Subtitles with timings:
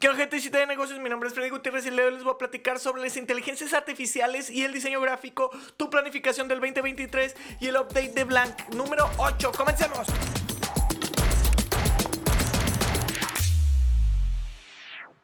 [0.00, 1.00] ¿Qué gente de negocios?
[1.00, 4.62] Mi nombre es Freddy Gutiérrez y les voy a platicar sobre las inteligencias artificiales y
[4.62, 9.50] el diseño gráfico, tu planificación del 2023 y el update de Blank número 8.
[9.56, 10.06] ¡Comencemos!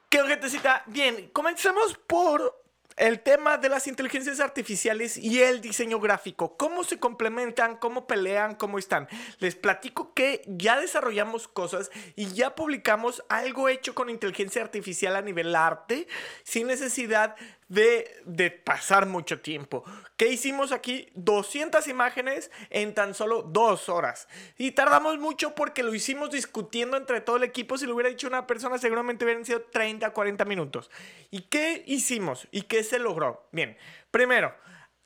[0.09, 0.83] ¿Qué gentecita?
[0.87, 2.64] Bien, comencemos por
[2.97, 8.55] el tema de las inteligencias artificiales y el diseño gráfico, cómo se complementan, cómo pelean,
[8.55, 9.09] cómo están.
[9.39, 15.23] Les platico que ya desarrollamos cosas y ya publicamos algo hecho con inteligencia artificial a
[15.23, 16.07] nivel arte
[16.45, 17.37] sin necesidad
[17.69, 19.85] de, pasar mucho tiempo.
[20.17, 21.09] ¿Qué hicimos aquí?
[21.15, 24.29] 200 imágenes en tan solo dos horas.
[24.57, 27.79] Y tardamos mucho porque lo hicimos discutiendo entre todo el equipo.
[27.79, 30.91] Si lo hubiera dicho una persona, seguramente hubieran sido 30, 40 minutos.
[31.31, 32.47] ¿Y qué hicimos?
[32.53, 33.49] ¿Y qué se logró?
[33.53, 33.77] Bien,
[34.11, 34.55] primero,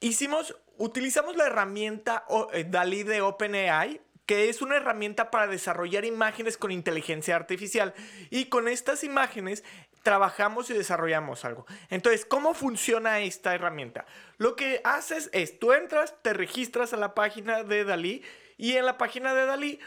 [0.00, 6.58] hicimos, utilizamos la herramienta eh, DALI de OpenAI que es una herramienta para desarrollar imágenes
[6.58, 7.94] con inteligencia artificial.
[8.28, 9.64] Y con estas imágenes
[10.02, 11.64] trabajamos y desarrollamos algo.
[11.88, 14.04] Entonces, ¿cómo funciona esta herramienta?
[14.36, 18.22] Lo que haces es, tú entras, te registras a la página de Dalí
[18.58, 19.80] y en la página de Dalí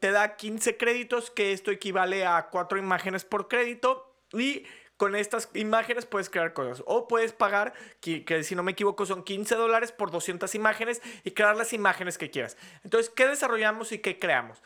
[0.00, 4.66] te da 15 créditos, que esto equivale a 4 imágenes por crédito y
[5.02, 6.84] con estas imágenes puedes crear cosas.
[6.86, 11.32] O puedes pagar, que, si no me equivoco son 15 dólares por 200 imágenes y
[11.32, 12.56] crear las imágenes que quieras.
[12.84, 14.62] Entonces, ¿qué desarrollamos y qué creamos?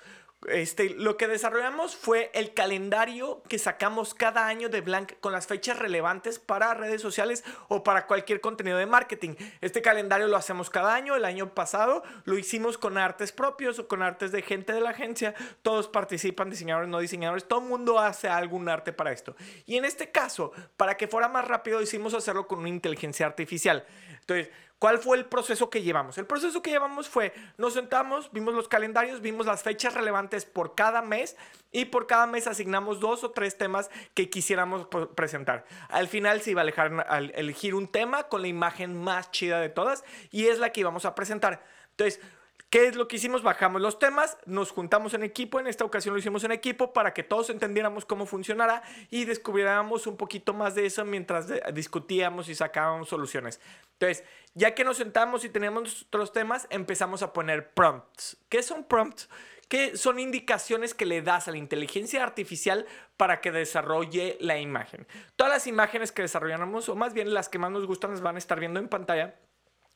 [0.48, 5.46] Este, lo que desarrollamos fue el calendario que sacamos cada año de Blank con las
[5.46, 9.34] fechas relevantes para redes sociales o para cualquier contenido de marketing.
[9.60, 11.16] Este calendario lo hacemos cada año.
[11.16, 14.90] El año pasado lo hicimos con artes propios o con artes de gente de la
[14.90, 15.34] agencia.
[15.62, 17.46] Todos participan, diseñadores, no diseñadores.
[17.48, 19.36] Todo el mundo hace algún arte para esto.
[19.66, 23.84] Y en este caso, para que fuera más rápido, hicimos hacerlo con una inteligencia artificial.
[24.20, 26.18] Entonces, ¿Cuál fue el proceso que llevamos?
[26.18, 30.74] El proceso que llevamos fue, nos sentamos, vimos los calendarios, vimos las fechas relevantes por
[30.74, 31.34] cada mes
[31.72, 35.64] y por cada mes asignamos dos o tres temas que quisiéramos presentar.
[35.88, 40.04] Al final se iba a elegir un tema con la imagen más chida de todas
[40.30, 41.64] y es la que íbamos a presentar.
[41.92, 42.20] Entonces,
[42.76, 43.42] ¿Qué es lo que hicimos?
[43.42, 47.14] Bajamos los temas, nos juntamos en equipo, en esta ocasión lo hicimos en equipo para
[47.14, 52.54] que todos entendiéramos cómo funcionara y descubriéramos un poquito más de eso mientras discutíamos y
[52.54, 53.62] sacábamos soluciones.
[53.92, 58.36] Entonces, ya que nos sentamos y teníamos otros temas, empezamos a poner prompts.
[58.50, 59.30] ¿Qué son prompts?
[59.70, 62.84] Que son indicaciones que le das a la inteligencia artificial
[63.16, 65.06] para que desarrolle la imagen.
[65.36, 68.34] Todas las imágenes que desarrollamos, o más bien las que más nos gustan, las van
[68.34, 69.36] a estar viendo en pantalla.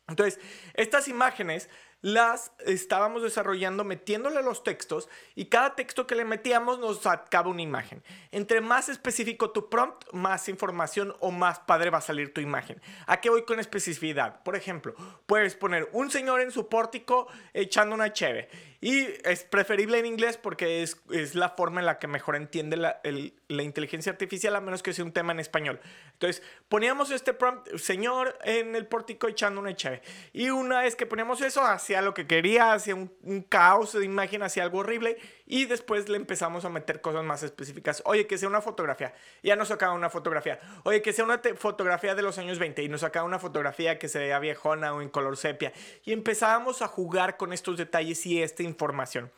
[0.09, 0.41] Entonces,
[0.75, 1.69] estas imágenes
[2.03, 7.62] las estábamos desarrollando metiéndole los textos y cada texto que le metíamos nos sacaba una
[7.62, 8.03] imagen.
[8.31, 12.81] Entre más específico tu prompt, más información o más padre va a salir tu imagen.
[13.06, 14.43] ¿A qué voy con especificidad?
[14.43, 14.94] Por ejemplo,
[15.27, 18.49] puedes poner un señor en su pórtico echando una cheve
[18.82, 22.78] y es preferible en inglés porque es, es la forma en la que mejor entiende
[22.78, 23.00] la,
[23.49, 25.81] la, inteligencia artificial, a menos que sea un tema en español.
[26.15, 30.00] Entonces, poníamos este prompt, señor en el pórtico echando una cheve.
[30.32, 33.11] Y una vez que poníamos eso, hacía lo que quería, hacía un,
[33.49, 35.19] caos de imagen, hacía algo horrible.
[35.45, 38.01] Y después le empezamos a meter cosas más específicas.
[38.05, 39.12] Oye, que sea una fotografía.
[39.43, 40.61] Ya nos sacaba una fotografía.
[40.84, 42.84] Oye, que sea una fotografía de los años 20.
[42.84, 45.73] Y nos sacaba una fotografía que se vea viejona o en color sepia.
[46.05, 49.33] Y empezábamos a jugar con estos detalles y esta información.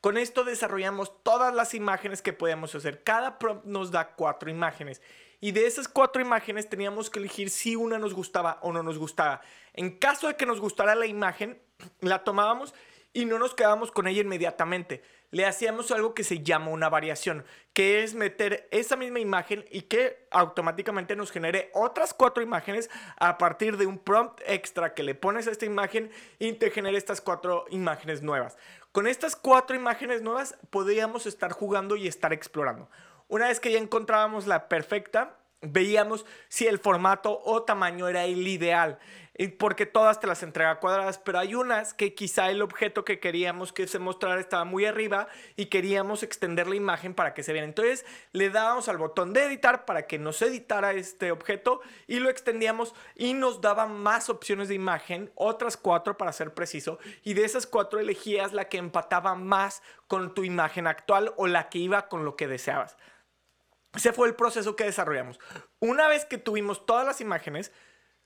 [0.00, 3.02] Con esto desarrollamos todas las imágenes que podíamos hacer.
[3.02, 5.02] Cada prompt nos da cuatro imágenes.
[5.40, 8.98] Y de esas cuatro imágenes teníamos que elegir si una nos gustaba o no nos
[8.98, 9.40] gustaba.
[9.72, 11.60] En caso de que nos gustara la imagen,
[12.00, 12.74] la tomábamos
[13.12, 15.02] y no nos quedábamos con ella inmediatamente.
[15.30, 19.82] Le hacíamos algo que se llama una variación, que es meter esa misma imagen y
[19.82, 22.88] que automáticamente nos genere otras cuatro imágenes
[23.18, 26.96] a partir de un prompt extra que le pones a esta imagen y te genere
[26.96, 28.56] estas cuatro imágenes nuevas.
[28.90, 32.88] Con estas cuatro imágenes nuevas podríamos estar jugando y estar explorando.
[33.28, 38.48] Una vez que ya encontrábamos la perfecta, veíamos si el formato o tamaño era el
[38.48, 38.98] ideal,
[39.58, 43.72] porque todas te las entrega cuadradas, pero hay unas que quizá el objeto que queríamos
[43.74, 47.66] que se mostrara estaba muy arriba y queríamos extender la imagen para que se viera.
[47.66, 52.30] Entonces le dábamos al botón de editar para que nos editara este objeto y lo
[52.30, 57.44] extendíamos y nos daba más opciones de imagen, otras cuatro para ser preciso, y de
[57.44, 62.08] esas cuatro elegías la que empataba más con tu imagen actual o la que iba
[62.08, 62.96] con lo que deseabas.
[63.94, 65.38] Ese fue el proceso que desarrollamos.
[65.80, 67.72] Una vez que tuvimos todas las imágenes,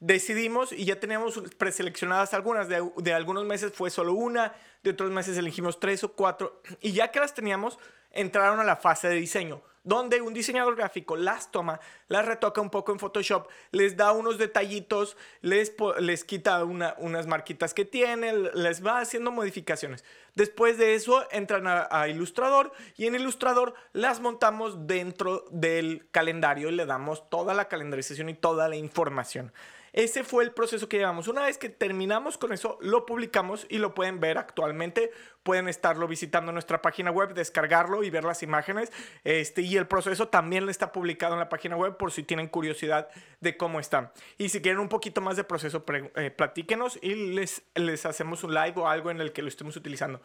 [0.01, 2.69] decidimos y ya teníamos preseleccionadas algunas.
[2.69, 6.61] De, de, algunos meses fue solo una, de otros meses elegimos tres o cuatro.
[6.81, 7.79] Y ya que las teníamos,
[8.11, 9.63] entraron a la fase de diseño.
[9.85, 14.39] Donde un diseñador gráfico las toma, las retoca un poco en Photoshop, les da unos
[14.39, 20.05] detallitos, les, les quita unas marquitas que tienen, les va haciendo modificaciones.
[20.35, 26.69] Después de eso entran a, a Illustrator y en Illustrator las montamos dentro del calendario
[26.69, 29.53] y le damos toda la calendarización y toda la información.
[29.93, 31.29] Ese fue el proceso que llevamos.
[31.29, 35.11] Una vez que terminamos con eso, lo publicamos y lo pueden ver actualmente.
[35.43, 38.91] Pueden estarlo visitando nuestra página web, descargarlo y ver las imágenes.
[39.25, 43.09] Este, y el proceso también está publicado en la página web por si tienen curiosidad
[43.41, 44.15] de cómo está.
[44.39, 45.85] Y si quieren un poquito más de proceso,
[46.17, 49.77] eh, platíquenos y les, les hacemos un live o algo en el que lo estemos
[49.77, 50.23] utilizando.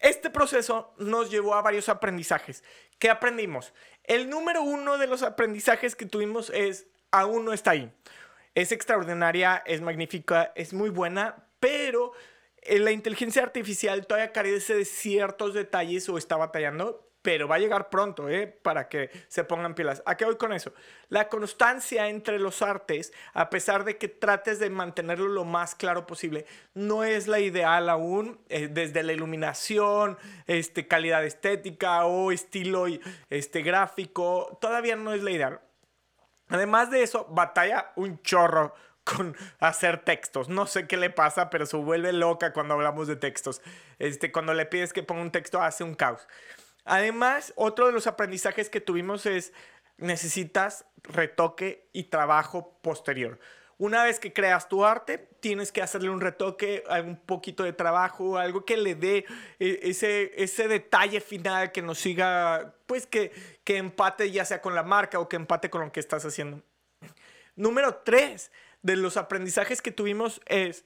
[0.00, 2.62] Este proceso nos llevó a varios aprendizajes.
[2.98, 3.72] ¿Qué aprendimos?
[4.04, 7.90] El número uno de los aprendizajes que tuvimos es, aún no está ahí
[8.54, 12.12] es extraordinaria, es magnífica, es muy buena, pero
[12.62, 17.58] eh, la inteligencia artificial todavía carece de ciertos detalles o está batallando, pero va a
[17.60, 18.46] llegar pronto, ¿eh?
[18.46, 20.02] Para que se pongan pilas.
[20.06, 20.72] ¿A qué voy con eso?
[21.08, 26.04] La constancia entre los artes, a pesar de que trates de mantenerlo lo más claro
[26.04, 32.86] posible, no es la ideal aún, eh, desde la iluminación, este, calidad estética o estilo
[33.30, 35.60] este, gráfico, todavía no es la ideal.
[36.52, 40.50] Además de eso, batalla un chorro con hacer textos.
[40.50, 43.62] No sé qué le pasa, pero se vuelve loca cuando hablamos de textos.
[43.98, 46.28] Este, cuando le pides que ponga un texto, hace un caos.
[46.84, 49.54] Además, otro de los aprendizajes que tuvimos es
[49.96, 53.38] necesitas retoque y trabajo posterior.
[53.82, 58.38] Una vez que creas tu arte, tienes que hacerle un retoque, un poquito de trabajo,
[58.38, 59.26] algo que le dé
[59.58, 63.32] eh, ese, ese detalle final que nos siga, pues que,
[63.64, 66.62] que empate ya sea con la marca o que empate con lo que estás haciendo.
[67.56, 68.52] Número tres
[68.82, 70.84] de los aprendizajes que tuvimos es,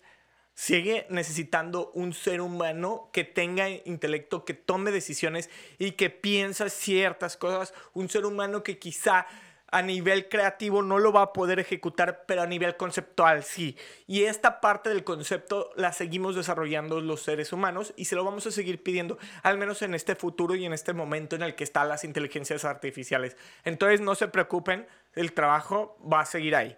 [0.55, 7.37] sigue necesitando un ser humano que tenga intelecto, que tome decisiones y que piensa ciertas
[7.37, 9.27] cosas, un ser humano que quizá
[9.71, 13.77] a nivel creativo no lo va a poder ejecutar, pero a nivel conceptual sí.
[14.07, 18.47] Y esta parte del concepto la seguimos desarrollando los seres humanos y se lo vamos
[18.47, 21.65] a seguir pidiendo, al menos en este futuro y en este momento en el que
[21.65, 23.37] están las inteligencias artificiales.
[23.65, 26.77] Entonces no se preocupen, el trabajo va a seguir ahí.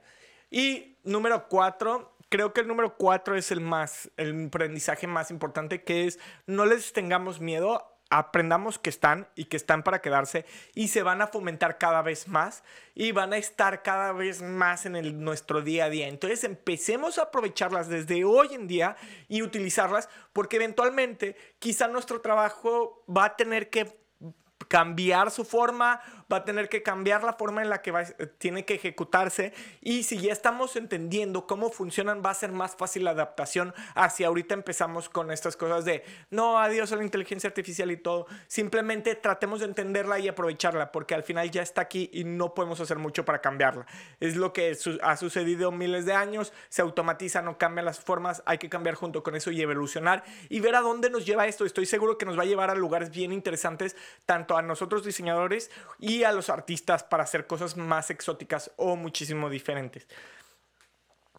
[0.50, 5.82] Y número cuatro, creo que el número cuatro es el más, el aprendizaje más importante,
[5.82, 10.44] que es no les tengamos miedo aprendamos que están y que están para quedarse
[10.74, 12.62] y se van a fomentar cada vez más
[12.94, 16.08] y van a estar cada vez más en nuestro día a día.
[16.08, 18.96] Entonces empecemos a aprovecharlas desde hoy en día
[19.28, 23.98] y utilizarlas porque eventualmente quizá nuestro trabajo va a tener que
[24.66, 26.00] cambiar su forma,
[26.30, 30.02] va a tener que cambiar la forma en la que eh, tiene que ejecutarse y
[30.02, 34.54] si ya estamos entendiendo cómo funcionan va a ser más fácil la adaptación hacia ahorita
[34.54, 39.60] empezamos con estas cosas de no, adiós a la inteligencia artificial y todo, simplemente tratemos
[39.60, 43.24] de entenderla y aprovecharla porque al final ya está aquí y no podemos hacer mucho
[43.24, 43.86] para cambiarla.
[44.20, 48.58] Es lo que ha sucedido miles de años, se automatiza, no cambian las formas, hay
[48.58, 51.64] que cambiar junto con eso y evolucionar y ver a dónde nos lleva esto.
[51.64, 53.96] Estoy seguro que nos va a llevar a lugares bien interesantes,
[54.26, 59.50] tanto a nosotros diseñadores y a los artistas para hacer cosas más exóticas o muchísimo
[59.50, 60.06] diferentes.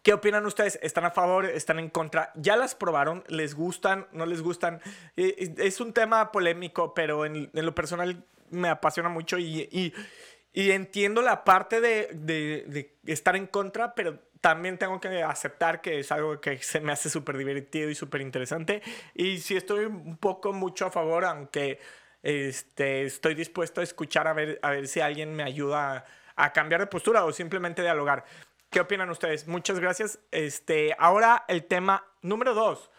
[0.04, 0.80] ¿Qué opinan ustedes?
[0.82, 1.46] ¿Están a favor?
[1.46, 2.32] ¿Están en contra?
[2.36, 3.24] ¿Ya las probaron?
[3.28, 4.08] ¿Les gustan?
[4.12, 4.82] ¿No les gustan?
[5.18, 11.22] Eh, es un tema polémico, pero en, lo personal me apasiona mucho y, y, entiendo
[11.22, 16.12] la parte de, de, de, estar en contra, pero también tengo que aceptar que es
[16.12, 18.82] algo que se me hace súper divertido y súper interesante.
[19.14, 21.80] Y sí estoy un poco mucho a favor, aunque
[22.24, 26.06] este, estoy dispuesto a escuchar a ver, a ver si alguien me ayuda
[26.36, 28.26] a, cambiar de postura o simplemente dialogar.
[28.70, 29.48] ¿Qué opinan ustedes?
[29.48, 30.20] Muchas gracias.
[30.32, 32.92] Este, ahora el tema número dos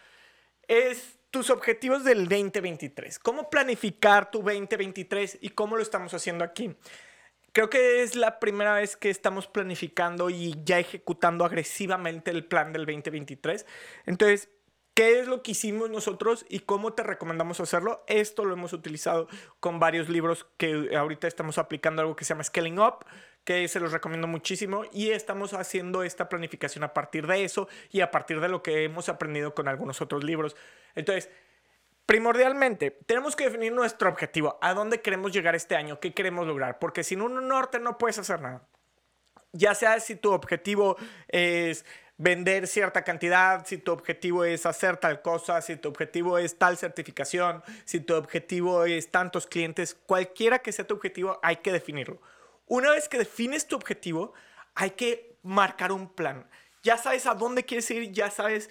[0.67, 3.19] es tus objetivos del 2023.
[3.19, 6.75] ¿Cómo planificar tu 2023 y cómo lo estamos haciendo aquí?
[7.53, 12.73] Creo que es la primera vez que estamos planificando y ya ejecutando agresivamente el plan
[12.73, 13.67] del 2023.
[14.07, 14.49] Entonces,
[14.95, 18.03] ¿Qué es lo que hicimos nosotros y cómo te recomendamos hacerlo?
[18.07, 19.29] Esto lo hemos utilizado
[19.61, 23.07] con varios libros que ahorita estamos aplicando algo que se llama Scaling Up,
[23.45, 28.01] que se los recomiendo muchísimo y estamos haciendo esta planificación a partir de eso y
[28.01, 30.57] a partir de lo que hemos aprendido con algunos otros libros.
[30.95, 31.31] Entonces,
[32.05, 36.79] primordialmente, tenemos que definir nuestro objetivo, a dónde queremos llegar este año, qué queremos lograr,
[36.79, 38.67] porque sin un norte no puedes hacer nada.
[39.53, 40.97] Ya sea si tu objetivo
[41.29, 41.85] es
[42.21, 46.77] vender cierta cantidad, si tu objetivo es hacer tal cosa, si tu objetivo es tal
[46.77, 52.21] certificación, si tu objetivo es tantos clientes, cualquiera que sea tu objetivo, hay que definirlo.
[52.67, 54.35] Una vez que defines tu objetivo,
[54.75, 56.47] hay que marcar un plan.
[56.83, 58.69] Ya sabes a dónde quieres ir, ya sabes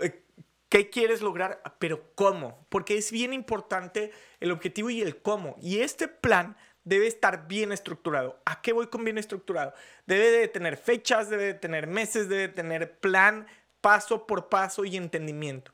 [0.00, 0.22] eh,
[0.68, 5.56] qué quieres lograr, pero cómo, porque es bien importante el objetivo y el cómo.
[5.60, 8.40] Y este plan debe estar bien estructurado.
[8.44, 9.74] ¿A qué voy con bien estructurado?
[10.06, 13.46] Debe de tener fechas, debe de tener meses, debe de tener plan,
[13.80, 15.72] paso por paso y entendimiento.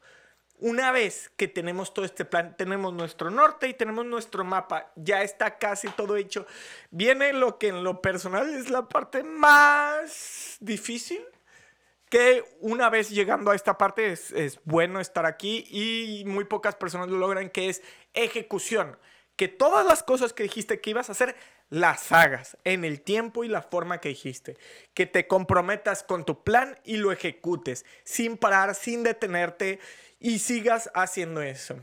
[0.63, 5.23] Una vez que tenemos todo este plan, tenemos nuestro norte y tenemos nuestro mapa, ya
[5.23, 6.47] está casi todo hecho.
[6.91, 11.25] Viene lo que en lo personal es la parte más difícil,
[12.11, 16.75] que una vez llegando a esta parte es, es bueno estar aquí y muy pocas
[16.75, 18.99] personas lo logran, que es ejecución.
[19.41, 21.35] Que todas las cosas que dijiste que ibas a hacer,
[21.71, 24.59] las hagas en el tiempo y la forma que dijiste.
[24.93, 29.81] Que te comprometas con tu plan y lo ejecutes sin parar, sin detenerte
[30.19, 31.81] y sigas haciendo eso.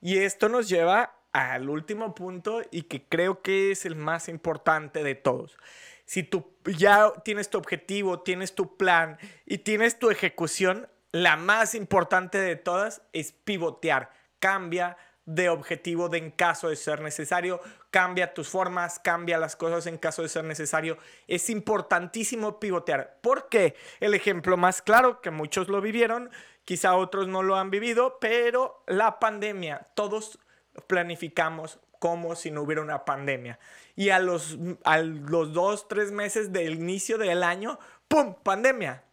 [0.00, 5.04] Y esto nos lleva al último punto y que creo que es el más importante
[5.04, 5.56] de todos.
[6.04, 11.76] Si tú ya tienes tu objetivo, tienes tu plan y tienes tu ejecución, la más
[11.76, 14.10] importante de todas es pivotear.
[14.40, 14.96] Cambia
[15.28, 19.98] de objetivo de en caso de ser necesario, cambia tus formas, cambia las cosas en
[19.98, 20.96] caso de ser necesario.
[21.26, 23.18] Es importantísimo pivotear.
[23.20, 26.30] porque El ejemplo más claro, que muchos lo vivieron,
[26.64, 30.38] quizá otros no lo han vivido, pero la pandemia, todos
[30.86, 33.58] planificamos como si no hubiera una pandemia.
[33.96, 38.34] Y a los, a los dos, tres meses del inicio del año, ¡pum!
[38.42, 39.04] Pandemia.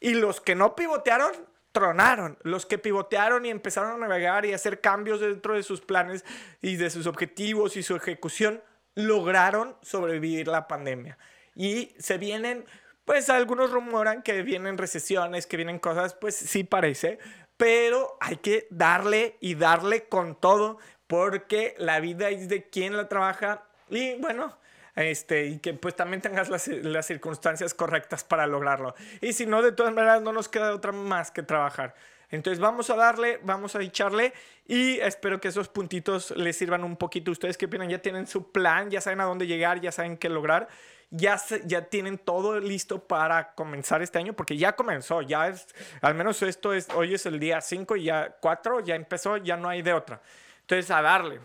[0.00, 1.32] Y los que no pivotearon,
[1.72, 2.38] tronaron.
[2.42, 6.24] Los que pivotearon y empezaron a navegar y hacer cambios dentro de sus planes
[6.60, 8.62] y de sus objetivos y su ejecución,
[8.94, 11.18] lograron sobrevivir la pandemia.
[11.54, 12.64] Y se vienen
[13.04, 17.18] pues algunos rumoran que vienen recesiones, que vienen cosas, pues sí parece,
[17.56, 23.08] pero hay que darle y darle con todo porque la vida es de quien la
[23.08, 24.56] trabaja y bueno,
[24.94, 28.94] este, y que pues también tengas las, las, circunstancias correctas para lograrlo.
[29.20, 31.94] Y si no, de todas maneras no nos queda otra más que trabajar.
[32.30, 34.32] Entonces vamos a darle, vamos a echarle
[34.66, 37.30] y espero que esos puntitos les sirvan un poquito.
[37.30, 40.28] Ustedes qué opinan, ya tienen su plan, ya saben a dónde llegar, ya saben qué
[40.30, 40.68] lograr
[41.12, 45.66] ya, ya tienen todo listo para comenzar este año, porque ya comenzó, ya es,
[46.00, 49.56] al menos esto es, hoy es el día 5 y ya 4, ya empezó, ya
[49.58, 50.22] no hay de otra.
[50.62, 51.40] Entonces, a darle.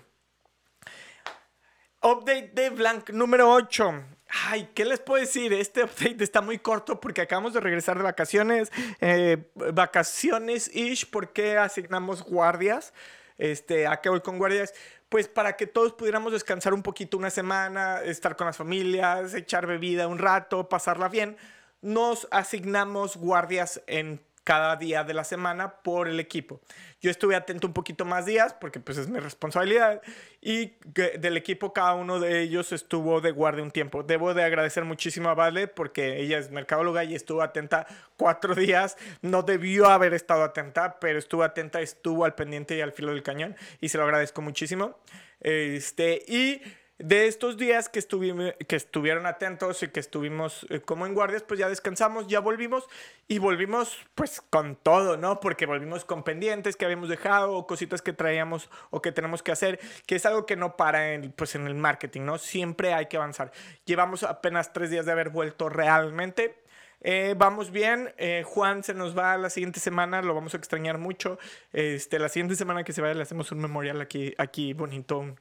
[2.09, 4.03] Update de Blank número 8.
[4.47, 5.51] Ay, ¿qué les puedo decir?
[5.51, 8.71] Este update está muy corto porque acabamos de regresar de vacaciones.
[9.01, 12.93] Eh, vacaciones-ish, porque asignamos guardias.
[13.37, 14.73] Este, ¿A qué voy con guardias?
[15.09, 19.67] pues para que todos pudiéramos descansar un poquito una semana, estar con las familias, echar
[19.67, 21.37] bebida un rato, pasarla bien,
[21.81, 26.61] nos asignamos guardias en cada día de la semana por el equipo.
[27.01, 30.01] Yo estuve atento un poquito más días porque pues es mi responsabilidad
[30.39, 34.03] y del equipo cada uno de ellos estuvo de guardia un tiempo.
[34.03, 38.95] Debo de agradecer muchísimo a Vale porque ella es mercadóloga y estuvo atenta cuatro días.
[39.21, 43.23] No debió haber estado atenta, pero estuvo atenta, estuvo al pendiente y al filo del
[43.23, 44.97] cañón y se lo agradezco muchísimo.
[45.41, 46.61] Este, y
[46.99, 51.43] de estos días que, estuvimos, que estuvieron atentos y que estuvimos eh, como en guardias,
[51.43, 52.87] pues ya descansamos, ya volvimos
[53.27, 55.39] y volvimos pues con todo, ¿no?
[55.39, 59.51] Porque volvimos con pendientes que habíamos dejado o cositas que traíamos o que tenemos que
[59.51, 62.37] hacer, que es algo que no para en, pues en el marketing, ¿no?
[62.39, 63.51] Siempre hay que avanzar.
[63.85, 66.66] Llevamos apenas tres días de haber vuelto realmente
[67.01, 68.13] eh, vamos bien.
[68.17, 71.37] Eh, Juan se nos va la siguiente semana, lo vamos a extrañar mucho.
[71.71, 75.35] Este, la siguiente semana que se vaya le hacemos un memorial aquí, aquí bonito,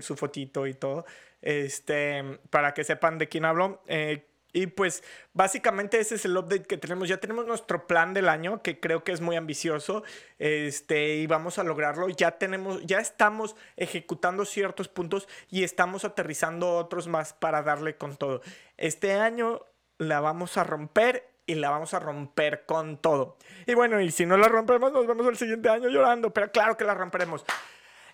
[0.00, 1.04] su fotito y todo.
[1.42, 3.82] Este, para que sepan de quién hablo.
[3.86, 7.08] Eh, y pues básicamente ese es el update que tenemos.
[7.08, 10.02] Ya tenemos nuestro plan del año que creo que es muy ambicioso.
[10.38, 12.08] Este, y vamos a lograrlo.
[12.08, 18.16] Ya tenemos, ya estamos ejecutando ciertos puntos y estamos aterrizando otros más para darle con
[18.16, 18.42] todo.
[18.76, 19.64] Este año
[20.00, 23.36] la vamos a romper y la vamos a romper con todo.
[23.66, 26.76] Y bueno, y si no la rompemos, nos vemos el siguiente año llorando, pero claro
[26.76, 27.44] que la romperemos.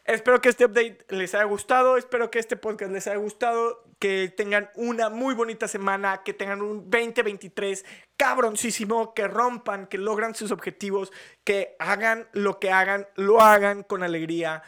[0.04, 4.32] Espero que este update les haya gustado, espero que este podcast les haya gustado, que
[4.36, 7.84] tengan una muy bonita semana, que tengan un 2023
[8.16, 11.12] cabroncísimo, que rompan, que logran sus objetivos,
[11.44, 14.62] que hagan lo que hagan, lo hagan con alegría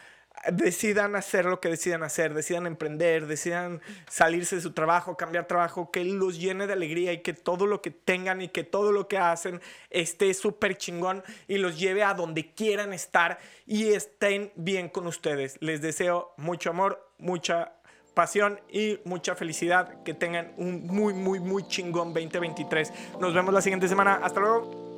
[0.51, 5.91] decidan hacer lo que decidan hacer, decidan emprender, decidan salirse de su trabajo, cambiar trabajo,
[5.91, 9.07] que los llene de alegría y que todo lo que tengan y que todo lo
[9.07, 14.89] que hacen esté súper chingón y los lleve a donde quieran estar y estén bien
[14.89, 15.57] con ustedes.
[15.61, 17.73] Les deseo mucho amor, mucha
[18.13, 20.03] pasión y mucha felicidad.
[20.03, 22.91] Que tengan un muy, muy, muy chingón 2023.
[23.19, 24.19] Nos vemos la siguiente semana.
[24.23, 24.88] Hasta luego.